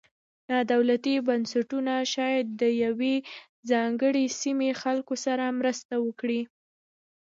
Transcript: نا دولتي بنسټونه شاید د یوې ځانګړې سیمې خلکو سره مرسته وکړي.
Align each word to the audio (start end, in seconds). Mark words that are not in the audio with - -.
نا 0.49 0.57
دولتي 0.73 1.13
بنسټونه 1.27 1.93
شاید 2.13 2.45
د 2.61 2.63
یوې 2.83 3.15
ځانګړې 3.71 4.25
سیمې 4.41 4.71
خلکو 4.81 5.15
سره 5.25 5.45
مرسته 5.59 5.93
وکړي. 6.05 6.41